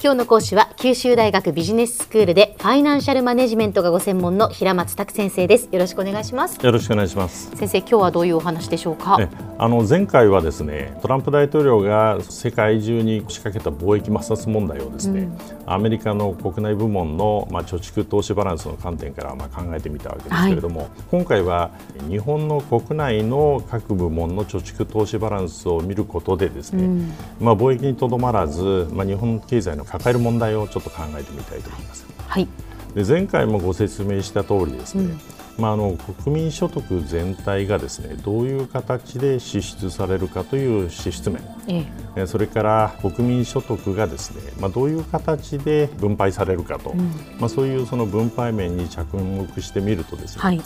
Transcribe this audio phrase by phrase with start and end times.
[0.00, 5.68] 今日の講師は九州大学ビジネススクールでファイナンシャルマネジメントがご専門の平松卓先生です。
[5.70, 6.58] よろしくお願いします。
[6.60, 7.52] よろしくお願いします。
[7.54, 9.16] 先生今日はどういうお話でしょうか？
[9.20, 15.28] えあの前回はですねトランプ大統領が世界中に仕掛けた貿易摩擦問題をですね、
[15.66, 21.70] アメリカの国内部門の、まあ、貯蓄投資バランスの観点からまあ考えてみたわけですけれども、今回は
[22.08, 27.06] 日本の国内の各部門の貯蓄投資バランスを見ることでですね、
[27.40, 32.06] まあ、貿易にとどまらず、まあ、日本経済の抱える問題をちょっと考えてみたいと思います。
[32.26, 32.48] はい。
[32.94, 35.14] で前回もご説明した通りですね、
[35.58, 41.42] まあ、あの国民所得全体がですねどういう形で支出されるかという支出面。
[41.68, 42.22] ええ。
[42.22, 46.94] えそれから国民所得がですね、まあ、どういう形で分配されるかと、
[47.38, 50.60] まあ、そういうその分配面に着目してみるとですね、はい。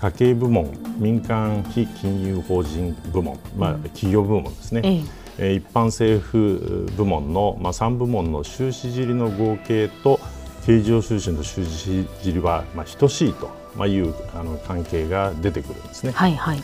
[0.00, 4.94] 家計部門、民間非金融法人部門、まあ、企業部門ですね、ええ。
[4.94, 10.18] えー一般政府部門の、まあ、3部門の収支尻の合計と
[10.66, 16.12] 経常収支の収支尻は、まあ、等しいと、いうあの関係が出てくるんですね。
[16.12, 16.62] はいはい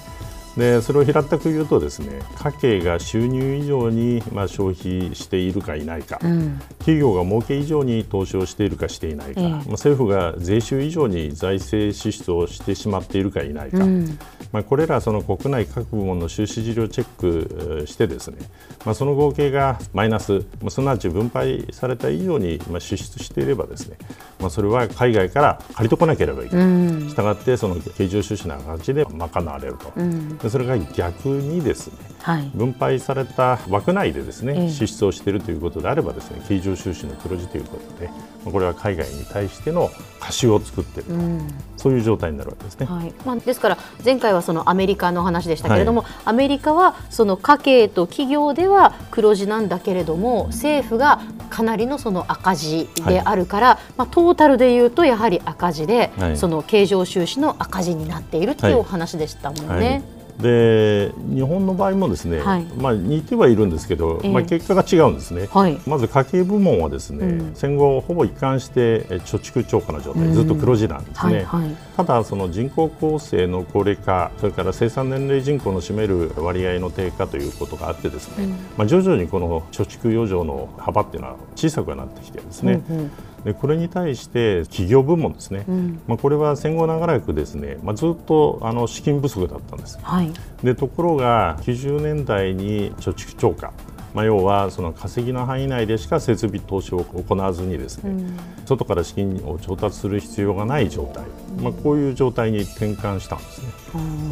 [0.56, 6.58] でそれを平たく言うとですね家計が収入以上に、まあ、消費しているかいないか、うん。
[6.78, 9.48] 企業が儲け以上に投資をしているかしていないか、ええ。
[9.48, 14.19] まあ、政府が税収以上に財政支出をしてしまっているかいないか、うん。
[14.52, 18.38] まあ、これらその国内各部門の収支事業をチェックえーしてですね、
[18.84, 23.97] まあ、その合計がマイナス、まあ、すなわち分配された以上にまあ支出していればですね、
[24.38, 26.66] まあ、それは海外から借りとこなければいけない。
[26.66, 27.08] うん。
[27.08, 32.50] したがってその経常収支の赤字で賄われると、うんでそれが逆にですねはい。
[32.55, 34.70] 分配された枠内でですね、ええ。
[34.70, 38.14] 支出をしているということであればですね経常収支の黒字ということでま
[38.48, 41.55] あこれは海外に対しての貸しを作っていると、うん。
[41.77, 42.87] そういう状態になるわけですね。
[42.87, 43.12] はい。
[43.27, 56.38] まあ、ですから前回はそのアメリカの話でしたけれども、アメリカはその家計と企業では黒字なんだけれども政府がかなりのその赤字であるから、まあ、トータルでいうとやはり赤字で、はい。
[56.38, 59.81] その経常収支の赤字になっているというはいお話でしたもんはい。
[59.81, 60.13] ね。
[60.41, 62.65] で日本の場合もですね、はい。
[62.77, 64.33] まあ、似てはいるんですけど、ええ。
[64.33, 65.49] まあ、結果が違うんですね。
[65.53, 65.78] はい。
[65.87, 67.55] まず家計部門はですね、うん。
[67.55, 71.45] 戦後ほぼ一貫してえ貯蓄超過の状態、ずっと黒字なんですね。
[71.45, 71.77] はいはい。
[71.97, 82.83] ただ、その人口構成の高齢化、それから生産年齢人口の占める割合の低下ということがあって、ですね、まあ、徐々にこの貯蓄余剰の幅っていうのは小さくなってきてるんですね。
[82.91, 83.11] うんうん
[83.44, 86.00] でこれに対して企業部門ですね、ん。
[86.06, 89.99] まあ、これは戦後長らくですね、まあ、ずっとあの資金不足だったんです。
[90.03, 90.32] はい。
[90.62, 93.72] でところが90年代に貯蓄超過、
[94.15, 98.25] まあ、要はその稼ぎの範囲内でしか設備投資を行わずにですね、
[98.65, 101.25] 外から資金を調達する必要がない状態、
[101.62, 103.69] まあ、こういう状態に転換したんですね。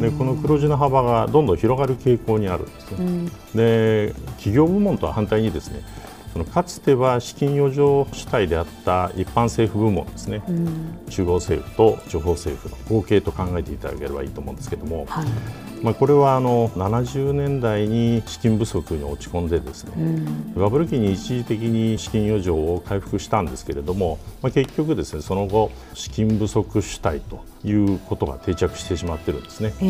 [0.01, 3.29] でこの黒字の幅がどんどん広がる傾向にあるんですね。
[3.53, 5.81] で企業部門とは反対にですね
[6.33, 10.41] そのかつては資金余剰主体であった一般政府部門ですね、
[11.07, 15.27] 中央政府と地方政府の合計と考えていただければいいと思うんですけども、はい。
[15.83, 29.73] まあ、これはあの70年代に資金不足に落ち込んでですね、バブル期に一時的に資金余剰を回復したんですけれども、まあ、結局ですねその後資金不足主体ということが定着してしまってるんですね。
[29.81, 29.87] え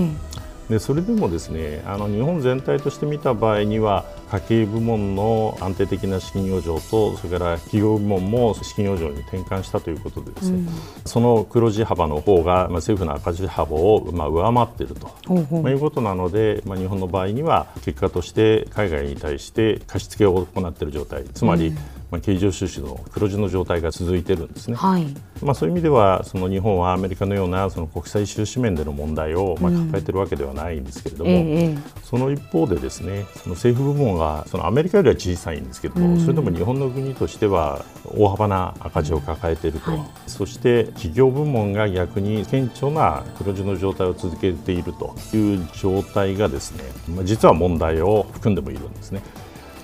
[0.49, 10.67] えでそれでもですねあの日本全体として見た場合には家計部門の安定的な資金余剰とそれから企業部門も資金余剰に転換したということでですね、
[11.05, 15.11] その黒字幅の方が、まあ、政府の赤字幅を、まあ、上回っていると。
[15.61, 21.23] まあ、いうことなので、まあ、日本の場合には結果として海外に対して貸し付けを行っている状態。
[21.25, 21.73] つまり、
[22.13, 24.75] まあ、経常収支の黒字の状態が続いているんですね。
[24.75, 25.07] はい。
[25.41, 31.77] まあ、そういう意味ではその日本はアメリカのようなその国際収支面での問題をまあ抱えているわけではないんですけれども、ええええ。
[32.03, 37.83] その一方でですねその政府部門がそのアメリカよりは小さいんですけれども、それでも日本の国としては
[38.15, 40.01] 大幅な赤字を抱えていると、はい。
[40.27, 46.83] そして企業部門が逆に顕著な黒字の状態を続けているという状態がですね、
[47.15, 49.23] まあ、実は問題を含んでもいるんですね。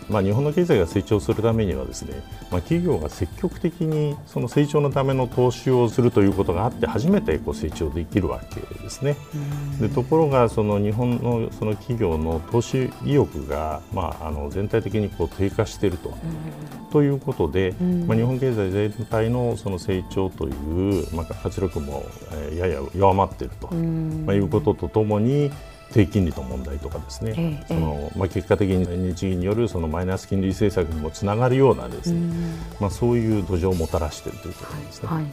[0.10, 2.22] まあ、日本の経済が成長するためにはですね、
[2.52, 9.16] まあ、企業が積極的にその成長のための投資をするということがあって初めてこう成長できるわけですね。
[9.80, 16.18] でところがその日本のその企業の投資意欲が、まあ、あの全体的にこう低下していると,、
[16.92, 17.76] ということで、
[18.08, 25.52] まあ、日本経済全体のその成長という、まあ、活力も、えーやや弱まっていると、まあ、いうこととともに
[25.92, 32.22] 低金利の問題とかですね、ええそのまあ、結果的に日銀によるそのマイナス金利政策にもつながるようなですね、
[32.80, 35.10] まあ、そういう土壌をもたらしているということなんですね。
[35.10, 35.26] はい。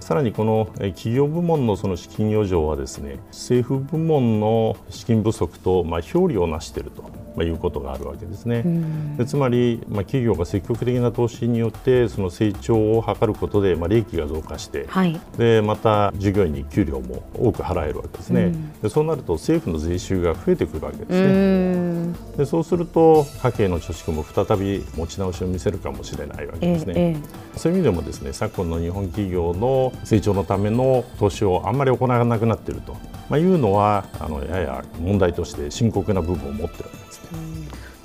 [0.00, 7.04] さらにこのえー企業部門のその資金余剰はですね政府部門の資金不足とまあ表裏をなしていると
[7.36, 8.64] まあ、いうことがあるわけですね。
[9.16, 18.52] でつまり、まあ、企業が積極的な投資によってその成長を図ることで、まあ、利益が増加して、はい、でまた従業員に給料も多く払えるわけですね、
[18.82, 22.14] でそうなると政府の税収が増えてくるわけですね。
[22.36, 26.94] でそうすると家計の貯蓄も再び持ち直しを見せるかもしれないわけですね。
[26.96, 32.96] ええ、そういう意味でもですね昨今の日本企業の成長のための投資をあんまり行わなくなっていると、
[33.32, 37.38] まあ、いうのはあのやや問題として深刻な部分を持っているわけですね。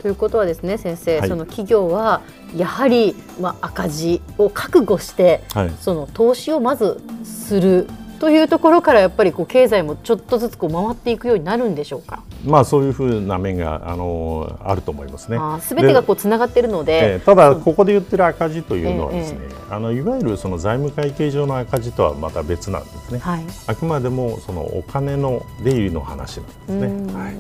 [0.02, 2.22] ということはですね先生、はい、その企業は
[2.56, 7.90] やはり、まあ、赤字を覚悟して、はい、その投資をまずする
[8.20, 12.24] というところからやっぱりこう経済もちょっとずつこう回っていくようになるんでしょうか？
[12.48, 15.38] まあそういうふうな面があのあると思いますね。
[15.62, 23.20] すべてがこうつながっているので、えー、ただここで言ってる赤字というのはですね、えー、あのいわゆるその財務会計上の赤字とはまた別なんですね。
[23.20, 27.14] はい、あくまでもそのお金の出入りの話なんですね。
[27.14, 27.36] はい。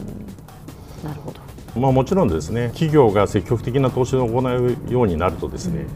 [1.03, 1.47] なるほど。
[1.79, 5.87] まあ、もちろんですね企業が積極的な投資を行うようになるとですね、うん、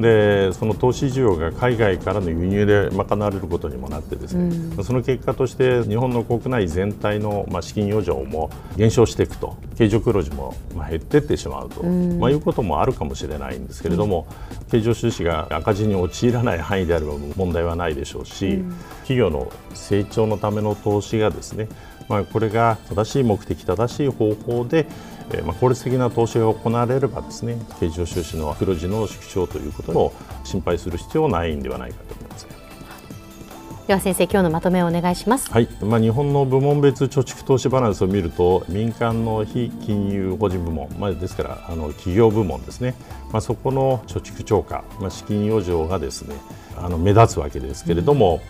[0.00, 14.26] でその投資需要が海外からの輸入で賄われることにもなってですね、うん、その結果として日本の国内全体のまあ資金余剰も減少していくと経常黒字もまあ減っていってしまうと、うん、まあ、いうこともあるかもしれないんですけれども、
[14.70, 18.62] 経常収支が赤字に陥らない範囲であれば問題はないでしょうし、
[19.02, 21.68] 企業の成長のための投資がですね
[22.10, 24.88] まあ、これが正しい目的、正しい方法で、
[25.32, 30.12] えまあ、効率的な投資が行われればですね経常収支の黒字の縮小ということを
[30.42, 32.48] 心配する必要はないんではないかと思います。
[33.86, 35.50] では先生、今日のまとめをお願いします。
[35.50, 42.94] はい、まあ、日本の部門別貯蓄投資バランスを見ると民間の非金融法人部門、まあ、ですからあの企業部門ですね、
[43.32, 46.34] まあ、そこの貯蓄超過、まあ、資金余剰がですね
[46.76, 48.40] あの目立つわけですけれども、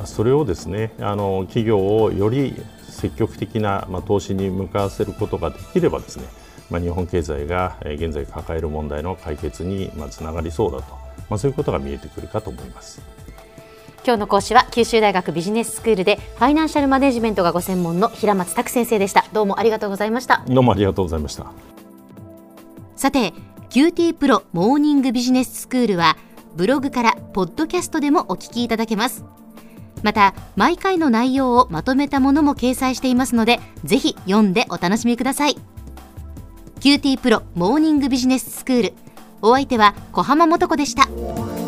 [0.00, 2.54] うん、それをですねあの企業をより
[2.88, 6.24] 積極的な、まあ、投資に向かわせることができればですね、
[6.70, 10.94] まあ、日本経済が現在抱える問題の解決にまあつながりそうだと、
[11.30, 13.00] まあ、そういうことが見えてくるかと思います。
[14.04, 19.26] 今日の講師は九州大学ビジネススクールでファイナンシャルマネジメントがご専門の平松卓先生でした。
[19.32, 20.42] どうもありがとうございました。
[20.48, 21.46] どうもありがとうございました。
[22.96, 23.34] さて
[23.70, 26.16] QT プロモーニングビジネススクールは
[26.56, 29.24] ブログからポッドキャストでもお聞きいただけます
[30.02, 35.56] また毎回の内容をまとめたものも掲載していますのでぜひ読んでお楽しみください
[36.80, 38.92] QT プロモーニングビジネススクール
[39.42, 41.67] お相手は小浜もとこでした。